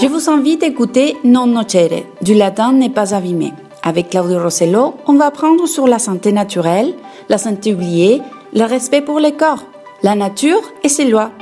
[0.00, 3.52] Je vous invite à écouter Non nocere, du latin n'est pas abîmé.
[3.82, 6.94] Avec Claudio Rossello, on va apprendre sur la santé naturelle,
[7.28, 8.22] la santé oubliée,
[8.54, 9.64] le respect pour les corps,
[10.04, 11.32] la nature et ses lois.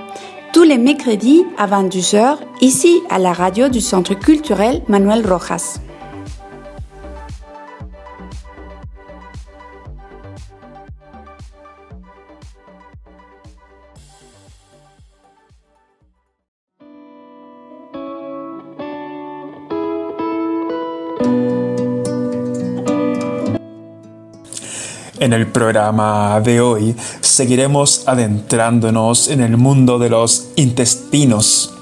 [0.55, 5.79] Tous les mercredis à 22h, ici à la radio du Centre culturel Manuel Rojas.
[25.27, 31.75] En el programa de hoy seguiremos adentrándonos en el mundo de los intestinos,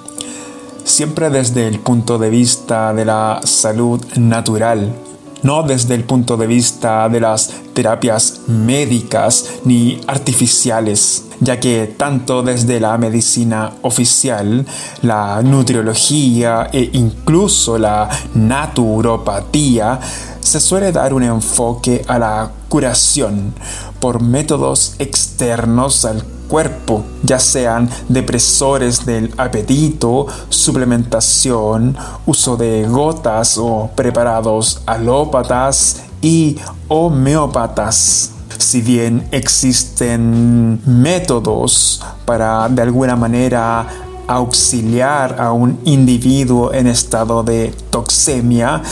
[0.82, 4.94] siempre desde el punto de vista de la salud natural,
[5.42, 12.42] no desde el punto de vista de las terapias médicas ni artificiales, ya que tanto
[12.42, 14.64] desde la medicina oficial,
[15.02, 20.00] la nutriología e incluso la naturopatía
[20.44, 23.54] se suele dar un enfoque a la curación
[23.98, 33.90] por métodos externos al cuerpo, ya sean depresores del apetito, suplementación, uso de gotas o
[33.96, 38.32] preparados alópatas y homeópatas.
[38.58, 43.86] Si bien existen métodos para de alguna manera
[44.26, 48.82] auxiliar a un individuo en estado de toxemia,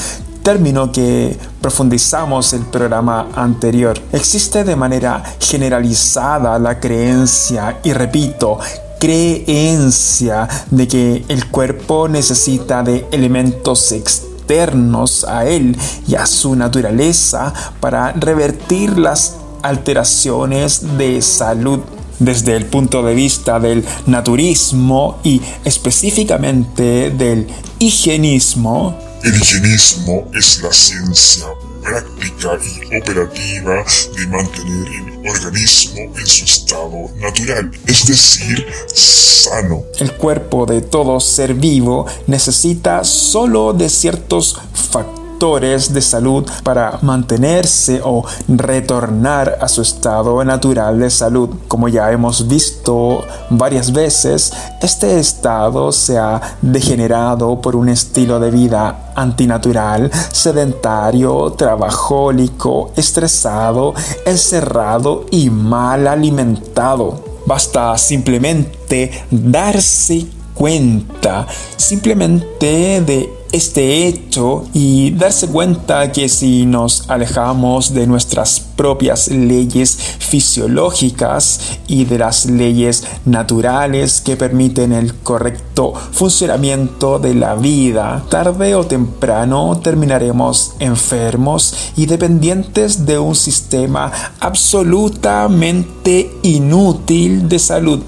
[0.43, 3.99] término que profundizamos el programa anterior.
[4.13, 8.59] Existe de manera generalizada la creencia, y repito,
[8.99, 15.77] creencia de que el cuerpo necesita de elementos externos a él
[16.07, 21.81] y a su naturaleza para revertir las alteraciones de salud
[22.19, 27.49] desde el punto de vista del naturismo y específicamente del
[27.79, 31.47] higienismo, el higienismo es la ciencia
[31.83, 33.85] práctica y operativa
[34.17, 39.85] de mantener el organismo en su estado natural, es decir, sano.
[39.99, 48.01] El cuerpo de todo ser vivo necesita solo de ciertos factores de salud para mantenerse
[48.05, 51.51] o retornar a su estado natural de salud.
[51.67, 58.53] Como ya hemos visto varias veces, este estado se ha degenerado por un estilo de
[58.53, 63.95] vida antinatural, sedentario, trabajólico, estresado,
[64.25, 67.21] encerrado y mal alimentado.
[67.47, 77.93] Basta simplemente darse cuenta, simplemente de este hecho y darse cuenta que si nos alejamos
[77.93, 87.19] de nuestras propias leyes fisiológicas y de las leyes naturales que permiten el correcto funcionamiento
[87.19, 97.49] de la vida, tarde o temprano terminaremos enfermos y dependientes de un sistema absolutamente inútil
[97.49, 98.01] de salud.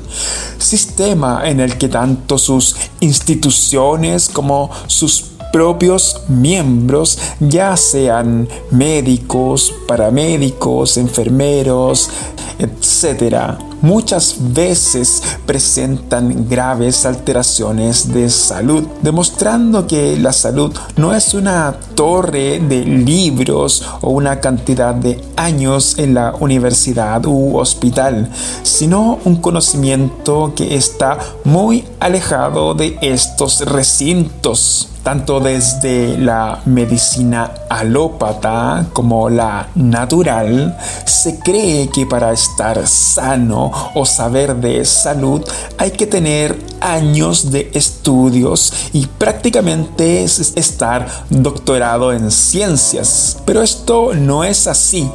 [0.59, 10.97] Sistema en el que tanto sus instituciones como sus propios miembros, ya sean médicos, paramédicos,
[10.97, 12.11] enfermeros,
[12.59, 21.77] etcétera, muchas veces presentan graves alteraciones de salud, demostrando que la salud no es una
[21.95, 28.31] torre de libros o una cantidad de años en la universidad u hospital,
[28.63, 38.87] sino un conocimiento que está muy alejado de estos recintos tanto desde la medicina alópata
[38.95, 45.43] como la natural, se cree que para estar sano o saber de salud
[45.79, 53.39] hay que tener años de estudios y prácticamente estar doctorado en ciencias.
[53.45, 55.09] Pero esto no es así.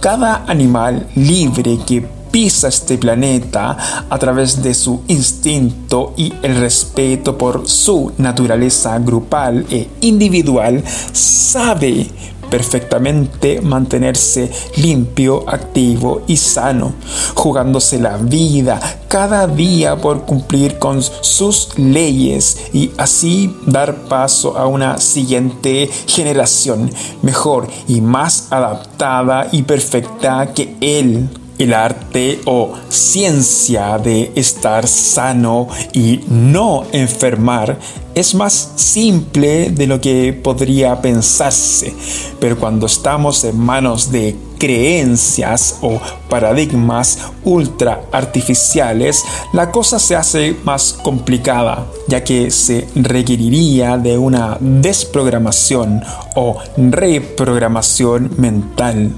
[0.00, 7.36] Cada animal libre que pisa este planeta a través de su instinto y el respeto
[7.36, 12.06] por su naturaleza grupal e individual, sabe
[12.50, 16.94] perfectamente mantenerse limpio, activo y sano,
[17.34, 24.66] jugándose la vida cada día por cumplir con sus leyes y así dar paso a
[24.66, 26.90] una siguiente generación
[27.22, 35.68] mejor y más adaptada y perfecta que él el arte o ciencia de estar sano
[35.92, 37.78] y no enfermar
[38.14, 41.94] es más simple de lo que podría pensarse,
[42.40, 50.56] pero cuando estamos en manos de creencias o paradigmas ultra artificiales, la cosa se hace
[50.64, 56.02] más complicada, ya que se requeriría de una desprogramación
[56.34, 59.12] o reprogramación mental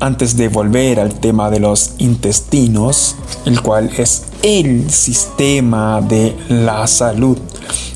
[0.00, 6.86] antes de volver al tema de los intestinos, el cual es el sistema de la
[6.86, 7.38] salud,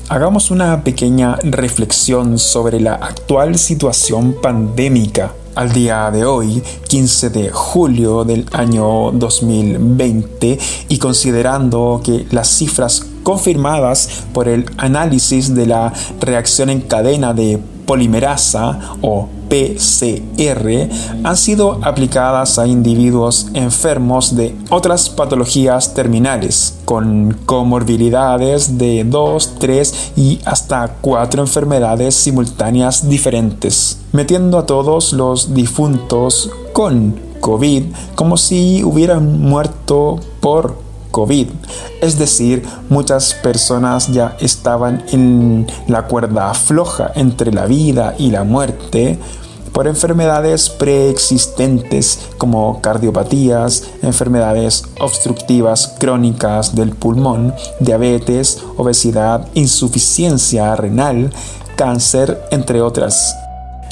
[0.07, 5.33] hagamos una pequeña reflexión sobre la actual situación pandémica.
[5.55, 10.59] Al día de hoy, 15 de julio del año 2020,
[10.89, 15.91] y considerando que las cifras confirmadas por el análisis de la
[16.21, 20.89] reacción en cadena de polimerasa o PCR
[21.23, 30.11] han sido aplicadas a individuos enfermos de otras patologías terminales, con comorbilidades de 2, 3
[30.15, 37.83] y hasta 4 enfermedades simultáneas diferentes, metiendo a todos los difuntos con COVID
[38.15, 40.84] como si hubieran muerto por
[41.15, 41.47] COVID.
[42.01, 48.43] Es decir, muchas personas ya estaban en la cuerda floja entre la vida y la
[48.43, 49.17] muerte
[49.71, 61.31] por enfermedades preexistentes como cardiopatías, enfermedades obstructivas crónicas del pulmón, diabetes, obesidad, insuficiencia renal,
[61.77, 63.37] cáncer, entre otras.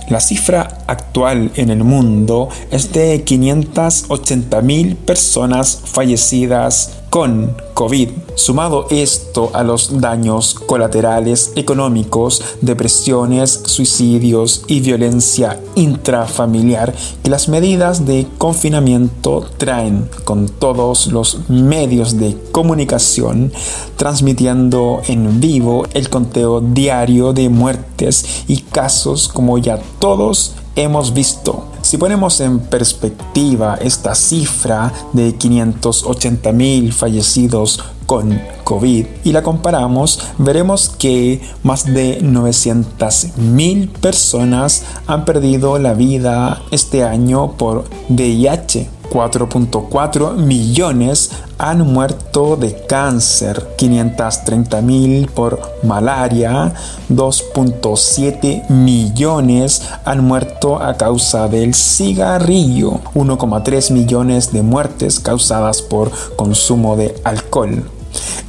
[0.10, 8.10] La cifra actual en el mundo es de 580.000 personas fallecidas con COVID.
[8.34, 18.08] Sumado esto a los daños colaterales económicos, depresiones, suicidios y violencia intrafamiliar que las medidas
[18.08, 23.54] de confinamiento traen con todos los medios de comunicación,
[23.96, 31.73] transmitiendo en vivo el conteo diario de muertes y casos como ya todos hemos visto.
[31.94, 40.20] Si ponemos en perspectiva esta cifra de 580 mil fallecidos con COVID y la comparamos,
[40.40, 48.90] veremos que más de 900 mil personas han perdido la vida este año por VIH.
[49.14, 51.30] 4.4 millones
[51.60, 56.74] han muerto de cáncer, 530 mil por malaria,
[57.10, 66.98] 2.7 millones han muerto a causa del cigarrillo, 1,3 millones de muertes causadas por consumo
[66.98, 67.84] de alcohol.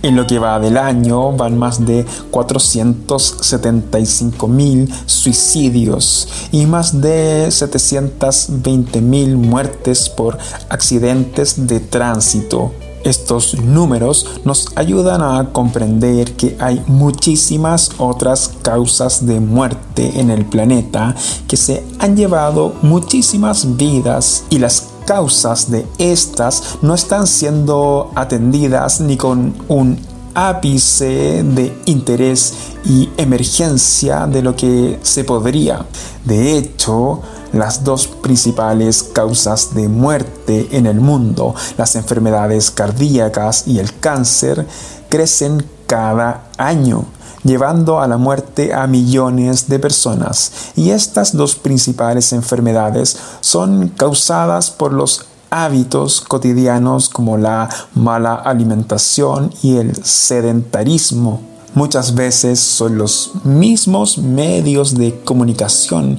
[0.03, 7.51] En lo que va del año van más de 475 mil suicidios y más de
[7.51, 10.37] 720 mil muertes por
[10.69, 12.73] accidentes de tránsito.
[13.05, 20.47] Estos números nos ayudan a comprender que hay muchísimas otras causas de muerte en el
[20.47, 21.15] planeta
[21.47, 29.01] que se han llevado muchísimas vidas y las causas de estas no están siendo atendidas
[29.01, 29.99] ni con un
[30.35, 32.55] ápice de interés
[32.85, 35.87] y emergencia de lo que se podría.
[36.25, 37.23] De hecho,
[37.53, 44.67] las dos principales causas de muerte en el mundo, las enfermedades cardíacas y el cáncer,
[45.09, 47.05] crecen cada año
[47.45, 50.53] llevando a la muerte a millones de personas.
[50.75, 59.53] Y estas dos principales enfermedades son causadas por los hábitos cotidianos como la mala alimentación
[59.63, 61.41] y el sedentarismo.
[61.75, 66.19] Muchas veces son los mismos medios de comunicación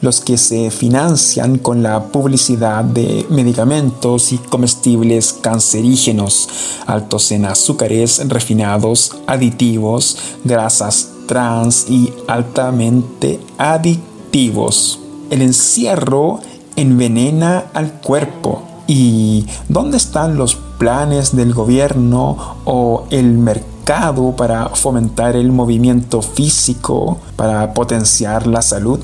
[0.00, 6.48] los que se financian con la publicidad de medicamentos y comestibles cancerígenos,
[6.86, 14.98] altos en azúcares refinados, aditivos, grasas trans y altamente adictivos.
[15.30, 16.40] El encierro
[16.76, 18.62] envenena al cuerpo.
[18.86, 27.18] ¿Y dónde están los planes del gobierno o el mercado para fomentar el movimiento físico,
[27.36, 28.98] para potenciar la salud?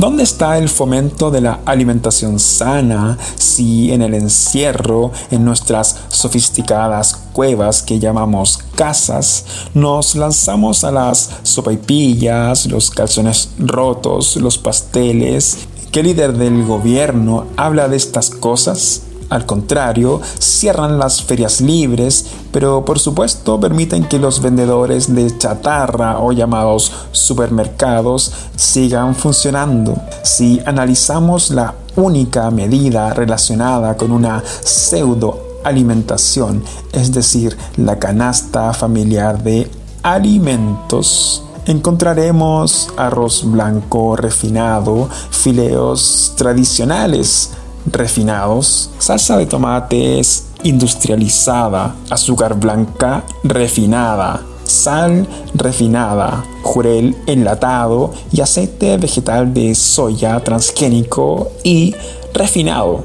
[0.00, 7.14] ¿Dónde está el fomento de la alimentación sana si en el encierro, en nuestras sofisticadas
[7.34, 15.68] cuevas que llamamos casas, nos lanzamos a las sopaipillas, los calzones rotos, los pasteles?
[15.92, 19.02] ¿Qué líder del gobierno habla de estas cosas?
[19.28, 26.18] Al contrario, cierran las ferias libres, pero por supuesto permiten que los vendedores de chatarra
[26.18, 29.96] o llamados supermercados sigan funcionando.
[30.22, 39.42] Si analizamos la única medida relacionada con una pseudo alimentación, es decir, la canasta familiar
[39.42, 39.70] de
[40.02, 47.52] alimentos, encontraremos arroz blanco refinado, fileos tradicionales
[47.86, 59.52] refinados, salsa de tomates industrializada, azúcar blanca refinada, sal refinada, jurel enlatado y aceite vegetal
[59.52, 61.94] de soya transgénico y
[62.32, 63.04] refinado.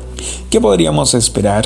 [0.50, 1.66] ¿Qué podríamos esperar?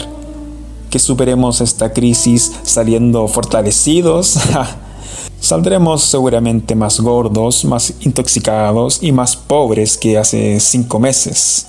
[0.89, 4.39] ¿Que superemos esta crisis saliendo fortalecidos?
[5.39, 11.68] Saldremos seguramente más gordos, más intoxicados y más pobres que hace cinco meses.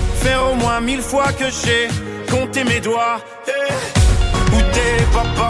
[0.23, 1.87] faire au moins mille fois que j'ai
[2.29, 3.19] compté mes doigts.
[3.47, 3.75] Hey.
[4.53, 5.49] Où t'es, papa,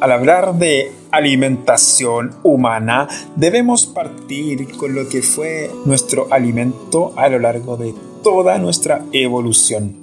[0.00, 7.40] Al hablar de alimentación humana, debemos partir con lo que fue nuestro alimento a lo
[7.40, 9.96] largo de toda nuestra evolución.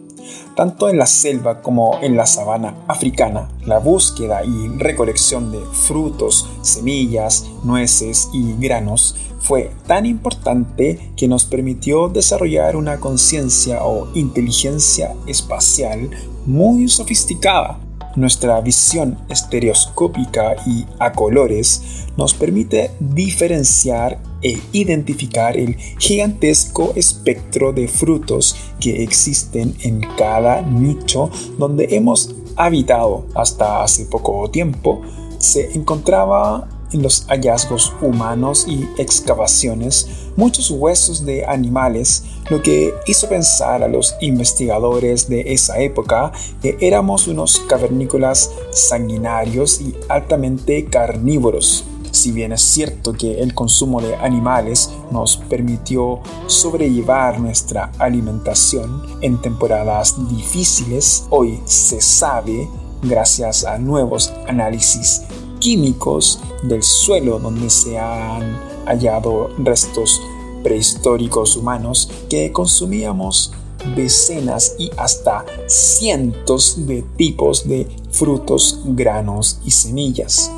[0.54, 6.50] Tanto en la selva como en la sabana africana, la búsqueda y recolección de frutos,
[6.62, 15.16] semillas, nueces y granos fue tan importante que nos permitió desarrollar una conciencia o inteligencia
[15.25, 16.10] espacial
[16.46, 17.85] muy sofisticada.
[18.15, 21.81] Nuestra visión estereoscópica y a colores
[22.17, 31.29] nos permite diferenciar e identificar el gigantesco espectro de frutos que existen en cada nicho
[31.57, 33.25] donde hemos habitado.
[33.36, 35.01] Hasta hace poco tiempo,
[35.38, 43.27] se encontraba en los hallazgos humanos y excavaciones muchos huesos de animales, lo que hizo
[43.27, 51.86] pensar a los investigadores de esa época que éramos unos cavernícolas sanguinarios y altamente carnívoros.
[52.12, 59.42] Si bien es cierto que el consumo de animales nos permitió sobrellevar nuestra alimentación en
[59.42, 62.70] temporadas difíciles, hoy se sabe,
[63.04, 65.24] gracias a nuevos análisis
[65.65, 68.55] químicos del suelo donde se han
[68.86, 70.22] hallado restos
[70.62, 73.51] prehistóricos humanos que consumíamos
[73.95, 80.51] decenas y hasta cientos de tipos de frutos, granos y semillas.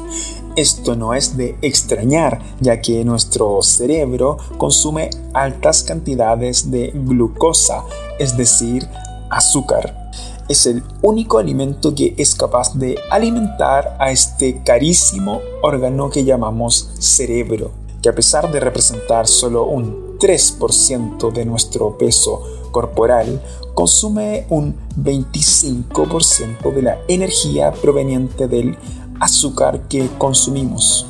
[0.57, 7.85] Esto no es de extrañar, ya que nuestro cerebro consume altas cantidades de glucosa,
[8.19, 8.85] es decir,
[9.29, 10.06] azúcar
[10.48, 16.92] es el único alimento que es capaz de alimentar a este carísimo órgano que llamamos
[17.00, 23.42] cerebro, que a pesar de representar solo un 3% de nuestro peso corporal,
[23.74, 28.77] consume un 25% de la energía proveniente del
[29.20, 31.06] azúcar que consumimos.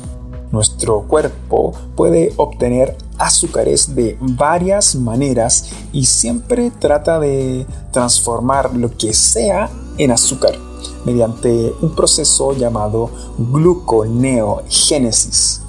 [0.50, 9.12] Nuestro cuerpo puede obtener azúcares de varias maneras y siempre trata de transformar lo que
[9.12, 10.56] sea en azúcar
[11.04, 15.62] mediante un proceso llamado gluconeogénesis.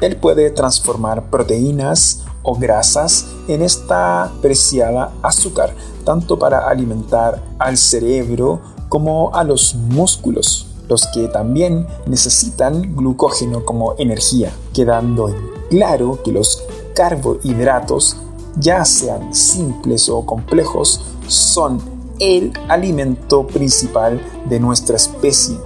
[0.00, 8.60] Él puede transformar proteínas o grasas en esta preciada azúcar, tanto para alimentar al cerebro
[8.88, 15.32] como a los músculos los que también necesitan glucógeno como energía, quedando
[15.70, 16.64] claro que los
[17.00, 18.18] carbohidratos,
[18.58, 21.80] ya sean simples o complejos, son
[22.18, 25.56] el alimento principal de nuestra especie.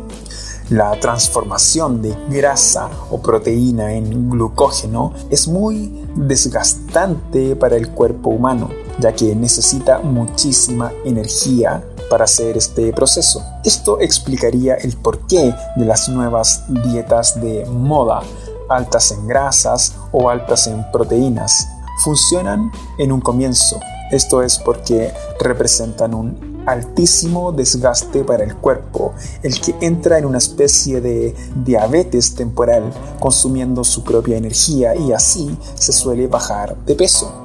[0.71, 8.71] La transformación de grasa o proteína en glucógeno es muy desgastante para el cuerpo humano,
[9.01, 13.43] ya que necesita muchísima energía para hacer este proceso.
[13.65, 18.23] Esto explicaría el porqué de las nuevas dietas de moda,
[18.69, 21.69] altas en grasas o altas en proteínas.
[22.03, 23.79] Funcionan en un comienzo.
[24.11, 30.39] Esto es porque representan un altísimo desgaste para el cuerpo, el que entra en una
[30.39, 37.44] especie de diabetes temporal, consumiendo su propia energía y así se suele bajar de peso.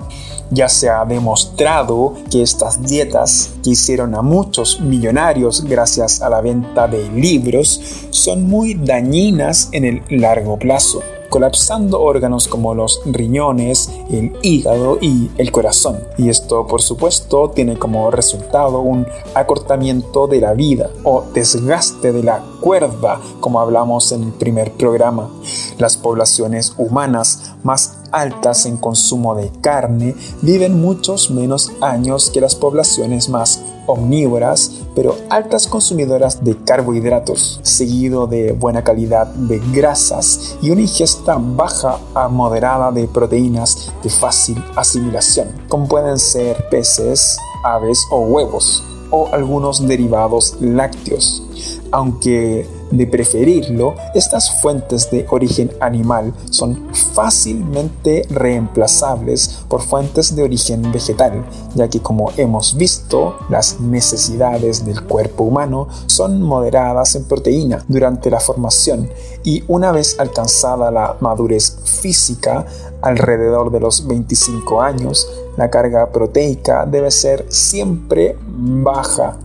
[0.51, 6.41] Ya se ha demostrado que estas dietas, que hicieron a muchos millonarios gracias a la
[6.41, 13.91] venta de libros, son muy dañinas en el largo plazo colapsando órganos como los riñones,
[14.09, 15.99] el hígado y el corazón.
[16.17, 22.23] Y esto, por supuesto, tiene como resultado un acortamiento de la vida o desgaste de
[22.23, 25.29] la cuerda, como hablamos en el primer programa.
[25.77, 32.55] Las poblaciones humanas más altas en consumo de carne viven muchos menos años que las
[32.55, 40.71] poblaciones más omnívoras, pero altas consumidoras de carbohidratos, seguido de buena calidad de grasas y
[40.71, 47.99] una ingesta baja a moderada de proteínas de fácil asimilación, como pueden ser peces, aves
[48.11, 51.43] o huevos, o algunos derivados lácteos.
[51.91, 60.91] Aunque de preferirlo, estas fuentes de origen animal son fácilmente reemplazables por fuentes de origen
[60.91, 67.83] vegetal, ya que como hemos visto, las necesidades del cuerpo humano son moderadas en proteína
[67.87, 69.09] durante la formación
[69.43, 72.65] y una vez alcanzada la madurez física,
[73.01, 79.37] alrededor de los 25 años, la carga proteica debe ser siempre baja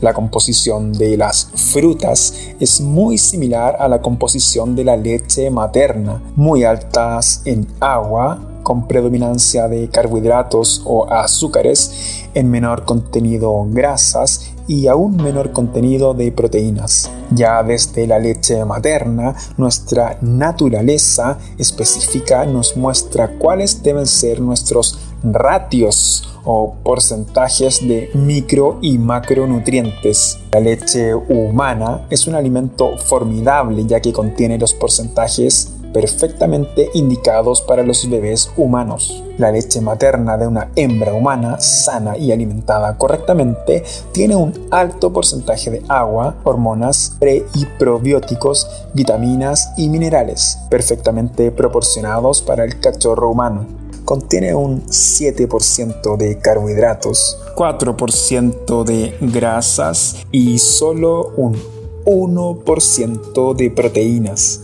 [0.00, 6.22] la composición de las frutas es muy similar a la composición de la leche materna,
[6.36, 14.86] muy altas en agua, con predominancia de carbohidratos o azúcares, en menor contenido grasas y
[14.86, 17.10] aún menor contenido de proteínas.
[17.30, 26.26] Ya desde la leche materna, nuestra naturaleza específica nos muestra cuáles deben ser nuestros ratios
[26.44, 30.38] o porcentajes de micro y macronutrientes.
[30.52, 37.82] La leche humana es un alimento formidable ya que contiene los porcentajes perfectamente indicados para
[37.82, 39.22] los bebés humanos.
[39.38, 45.70] La leche materna de una hembra humana sana y alimentada correctamente tiene un alto porcentaje
[45.70, 53.66] de agua, hormonas, pre y probióticos, vitaminas y minerales, perfectamente proporcionados para el cachorro humano.
[54.04, 61.56] Contiene un 7% de carbohidratos, 4% de grasas y solo un
[62.04, 64.60] 1% de proteínas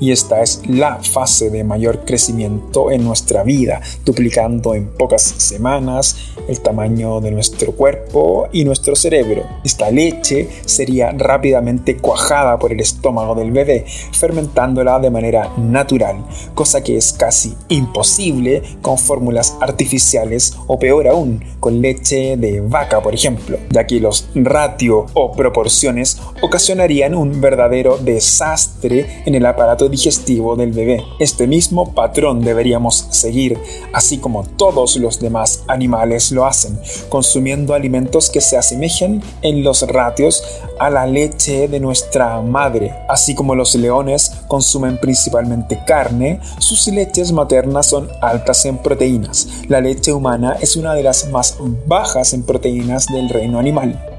[0.00, 6.16] y esta es la fase de mayor crecimiento en nuestra vida, duplicando en pocas semanas
[6.48, 9.44] el tamaño de nuestro cuerpo y nuestro cerebro.
[9.64, 16.82] Esta leche sería rápidamente cuajada por el estómago del bebé, fermentándola de manera natural, cosa
[16.82, 23.14] que es casi imposible con fórmulas artificiales o peor aún, con leche de vaca, por
[23.14, 30.56] ejemplo, ya que los ratio o proporciones ocasionarían un verdadero desastre en el aparato digestivo
[30.56, 31.04] del bebé.
[31.18, 33.58] Este mismo patrón deberíamos seguir,
[33.92, 39.82] así como todos los demás animales lo hacen, consumiendo alimentos que se asemejen en los
[39.82, 40.42] ratios
[40.78, 42.94] a la leche de nuestra madre.
[43.08, 49.48] Así como los leones consumen principalmente carne, sus leches maternas son altas en proteínas.
[49.68, 54.17] La leche humana es una de las más bajas en proteínas del reino animal.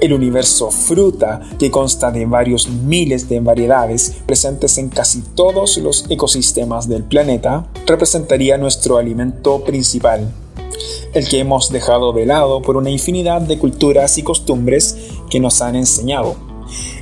[0.00, 6.06] El universo fruta, que consta de varios miles de variedades presentes en casi todos los
[6.08, 10.32] ecosistemas del planeta, representaría nuestro alimento principal,
[11.12, 14.96] el que hemos dejado de lado por una infinidad de culturas y costumbres
[15.28, 16.34] que nos han enseñado.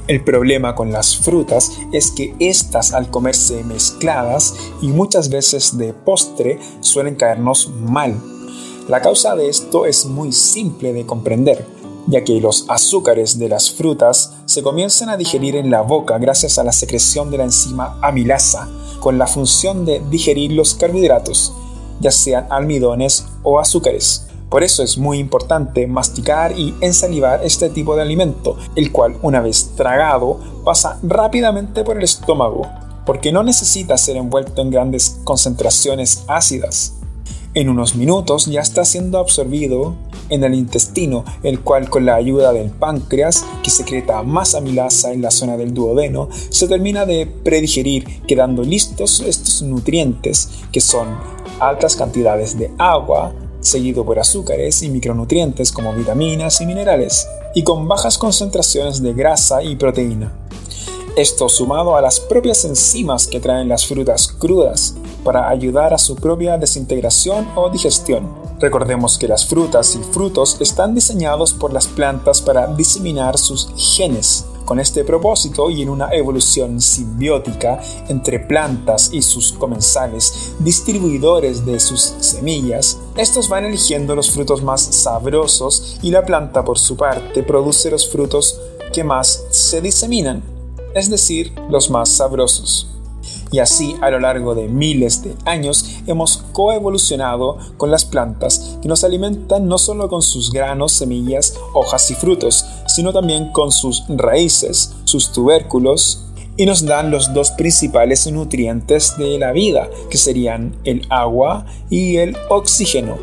[0.08, 5.92] El problema con las frutas es que éstas al comerse mezcladas y muchas veces de
[5.92, 8.20] postre suelen caernos mal.
[8.88, 11.77] La causa de esto es muy simple de comprender
[12.08, 16.58] ya que los azúcares de las frutas se comienzan a digerir en la boca gracias
[16.58, 18.68] a la secreción de la enzima amilasa,
[19.00, 21.52] con la función de digerir los carbohidratos,
[22.00, 24.26] ya sean almidones o azúcares.
[24.48, 29.42] Por eso es muy importante masticar y ensalivar este tipo de alimento, el cual una
[29.42, 32.66] vez tragado pasa rápidamente por el estómago,
[33.04, 36.94] porque no necesita ser envuelto en grandes concentraciones ácidas.
[37.52, 39.94] En unos minutos ya está siendo absorbido
[40.28, 45.22] en el intestino, el cual con la ayuda del páncreas, que secreta más amilasa en
[45.22, 51.08] la zona del duodeno, se termina de predigerir, quedando listos estos nutrientes, que son
[51.60, 57.88] altas cantidades de agua, seguido por azúcares y micronutrientes como vitaminas y minerales, y con
[57.88, 60.32] bajas concentraciones de grasa y proteína.
[61.16, 66.14] Esto sumado a las propias enzimas que traen las frutas crudas para ayudar a su
[66.14, 68.47] propia desintegración o digestión.
[68.60, 74.46] Recordemos que las frutas y frutos están diseñados por las plantas para diseminar sus genes.
[74.64, 81.80] Con este propósito y en una evolución simbiótica entre plantas y sus comensales, distribuidores de
[81.80, 87.42] sus semillas, estos van eligiendo los frutos más sabrosos y la planta por su parte
[87.42, 88.60] produce los frutos
[88.92, 90.42] que más se diseminan
[90.94, 92.88] es decir, los más sabrosos.
[93.50, 98.88] Y así a lo largo de miles de años hemos coevolucionado con las plantas que
[98.88, 104.04] nos alimentan no solo con sus granos, semillas, hojas y frutos, sino también con sus
[104.08, 106.24] raíces, sus tubérculos,
[106.58, 112.16] y nos dan los dos principales nutrientes de la vida, que serían el agua y
[112.16, 113.16] el oxígeno.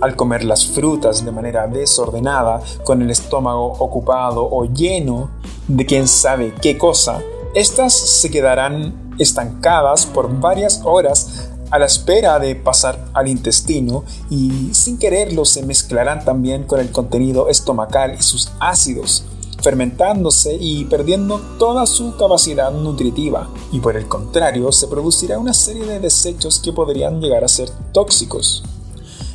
[0.00, 5.30] Al comer las frutas de manera desordenada, con el estómago ocupado o lleno
[5.68, 7.22] de quién sabe qué cosa,
[7.54, 14.72] estas se quedarán estancadas por varias horas a la espera de pasar al intestino y
[14.72, 19.24] sin quererlo se mezclarán también con el contenido estomacal y sus ácidos,
[19.60, 25.84] fermentándose y perdiendo toda su capacidad nutritiva, y por el contrario se producirá una serie
[25.84, 28.62] de desechos que podrían llegar a ser tóxicos.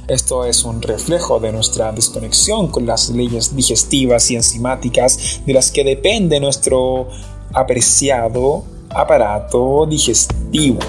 [0.08, 5.72] Esto es un reflejo de nuestra desconexión con las leyes digestivas y enzimáticas de las
[5.72, 7.10] que depende nuestro
[7.54, 10.80] apreciado aparato digestivo.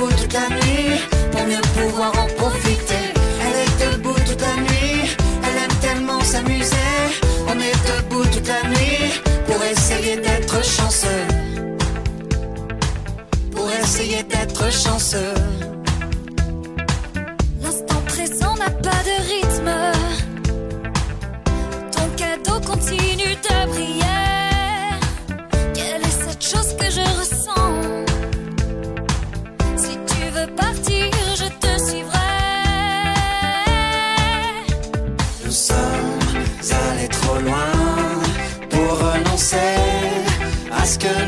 [0.00, 3.12] Debout toute la nuit pour mieux pouvoir en profiter.
[3.42, 6.76] Elle est debout toute la nuit, elle aime tellement s'amuser.
[7.48, 11.26] On est debout toute la nuit pour essayer d'être chanceux.
[13.52, 15.79] Pour essayer d'être chanceux.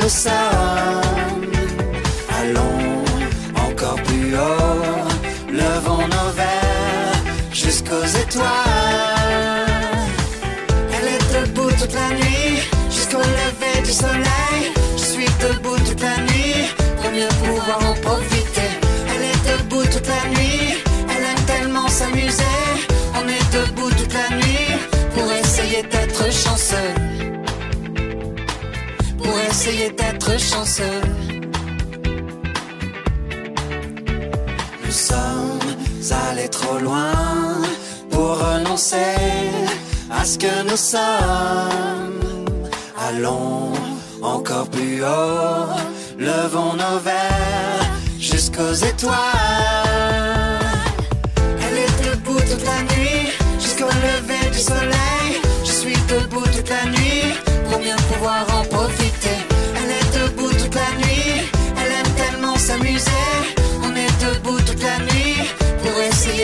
[0.08, 1.52] Sommes.
[2.40, 3.04] Allons
[3.66, 5.08] encore plus haut,
[5.50, 8.46] levons nos verres jusqu'aux étoiles.
[10.94, 12.21] Elle est debout toute la nuit
[30.72, 30.80] Nous
[34.90, 35.58] sommes
[36.30, 37.12] allés trop loin
[38.10, 39.18] pour renoncer
[40.10, 42.22] à ce que nous sommes.
[43.06, 43.74] Allons
[44.22, 45.66] encore plus haut,
[46.18, 49.14] levons nos verres jusqu'aux étoiles.
[51.36, 53.28] Elle est debout toute la nuit
[53.60, 55.42] jusqu'au lever du soleil.
[55.64, 57.34] Je suis debout toute la nuit
[57.68, 58.46] pour bien pouvoir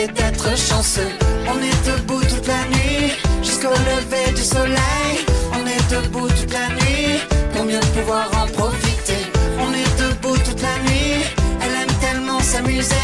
[0.07, 1.11] d'être chanceux.
[1.47, 5.25] On est debout toute la nuit jusqu'au lever du soleil.
[5.53, 7.19] On est debout toute la nuit
[7.53, 9.21] pour mieux pouvoir en profiter.
[9.59, 11.23] On est debout toute la nuit,
[11.61, 12.95] elle aime tellement s'amuser.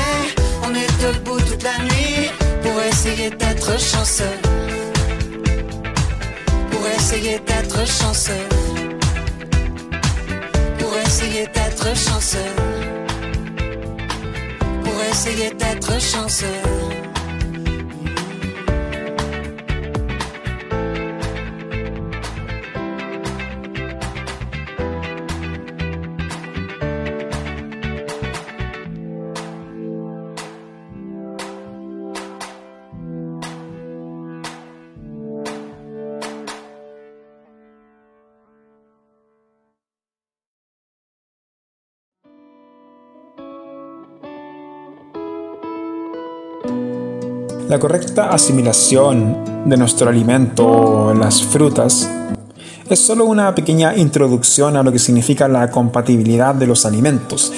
[0.63, 2.31] On est debout toute la nuit
[2.62, 4.38] pour essayer d'être chanceux.
[6.71, 8.47] Pour essayer d'être chanceux.
[10.79, 12.53] Pour essayer d'être chanceux.
[14.84, 16.84] Pour essayer d'être chanceux.
[47.75, 52.09] La correcta asimilación de nuestro alimento, las frutas,
[52.89, 57.51] es solo una pequeña introducción a lo que significa la compatibilidad de los alimentos,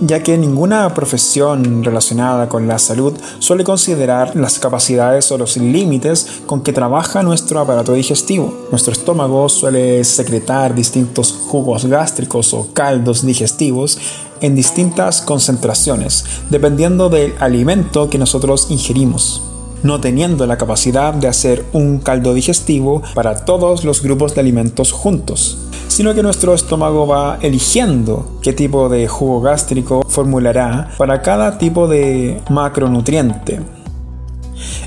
[0.00, 6.40] ya que ninguna profesión relacionada con la salud suele considerar las capacidades o los límites
[6.46, 8.68] con que trabaja nuestro aparato digestivo.
[8.70, 13.98] Nuestro estómago suele secretar distintos jugos gástricos o caldos digestivos
[14.40, 19.42] en distintas concentraciones, dependiendo del alimento que nosotros ingerimos
[19.82, 24.92] no teniendo la capacidad de hacer un caldo digestivo para todos los grupos de alimentos
[24.92, 31.58] juntos, sino que nuestro estómago va eligiendo qué tipo de jugo gástrico formulará para cada
[31.58, 33.60] tipo de macronutriente.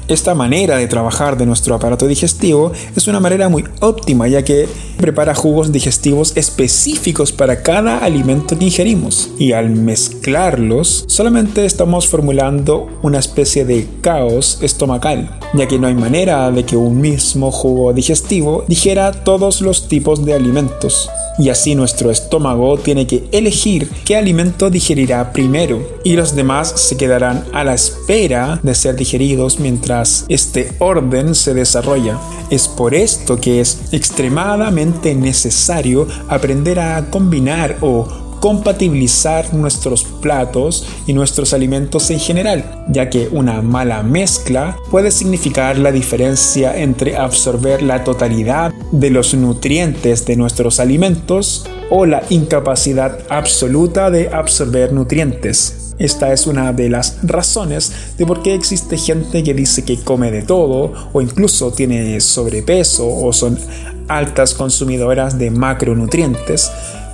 [0.08, 4.68] Esta manera de trabajar de nuestro aparato digestivo es una manera muy óptima ya que
[4.98, 9.32] prepara jugos digestivos específicos para cada alimento que ingerimos.
[9.38, 15.96] Y al mezclarlos solamente estamos formulando una especie de caos estomacal ya que no hay
[15.96, 21.10] manera de que un mismo jugo digestivo digiera todos los tipos de alimentos.
[21.38, 26.98] Y así nuestro estómago tiene que elegir qué alimento digerirá primero y los demás se
[26.98, 32.20] quedarán a la espera de ser digeridos mientras este orden se desarrolla.
[32.50, 41.14] Es por esto que es extremadamente necesario aprender a combinar o compatibilizar nuestros platos y
[41.14, 47.84] nuestros alimentos en general, ya que una mala mezcla puede significar la diferencia entre absorber
[47.84, 55.81] la totalidad de los nutrientes de nuestros alimentos o la incapacidad absoluta de absorber nutrientes.
[55.98, 60.32] Esta es una de las razones de por qué existe gente que dice que come
[60.32, 63.60] de todo o incluso tiene sobrepeso o son
[64.08, 66.72] altas consumidoras de macronutrientes,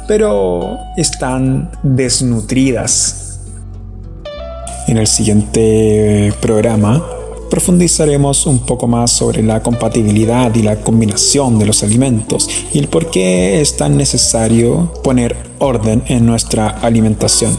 [0.08, 3.42] pero están desnutridas.
[4.88, 7.06] En el siguiente programa
[7.50, 12.88] profundizaremos un poco más sobre la compatibilidad y la combinación de los alimentos y el
[12.88, 17.58] por qué es tan necesario poner orden en nuestra alimentación.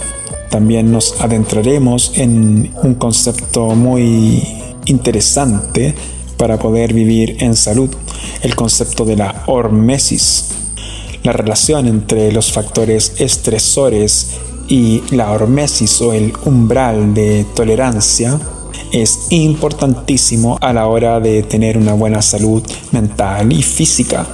[0.50, 4.42] También nos adentraremos en un concepto muy
[4.86, 5.94] interesante
[6.36, 7.90] para poder vivir en salud,
[8.42, 10.46] el concepto de la hormesis.
[11.22, 14.36] La relación entre los factores estresores
[14.68, 18.38] y la hormesis o el umbral de tolerancia
[18.92, 24.26] es importantísimo a la hora de tener una buena salud mental y física.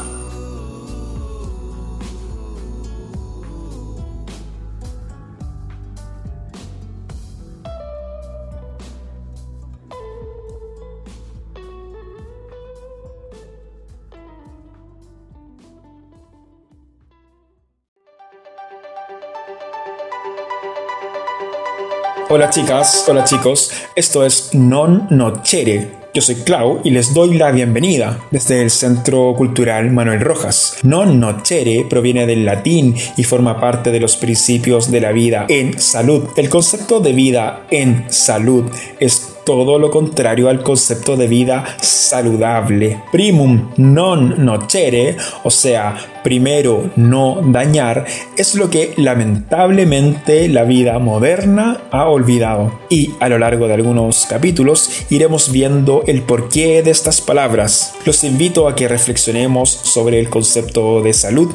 [22.35, 26.03] Hola chicas, hola chicos, esto es Non Nocere.
[26.13, 30.79] Yo soy Clau y les doy la bienvenida desde el Centro Cultural Manuel Rojas.
[30.83, 35.79] Non nocere proviene del latín y forma parte de los principios de la vida en
[35.79, 36.25] salud.
[36.37, 38.65] El concepto de vida en salud
[38.99, 43.01] es todo lo contrario al concepto de vida saludable.
[43.13, 45.95] Primum non nocere, o sea,
[46.25, 48.07] primero no dañar,
[48.37, 52.81] es lo que lamentablemente la vida moderna ha olvidado.
[52.89, 57.95] Y a lo largo de algunos capítulos iremos viendo el porqué de estas palabras.
[58.05, 61.55] Los invito a que reflexionemos sobre el concepto de salud.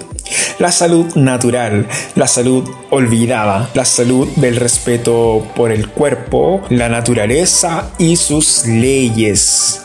[0.59, 7.91] La salud natural, la salud olvidada, la salud del respeto por el cuerpo, la naturaleza
[7.97, 9.81] y sus leyes.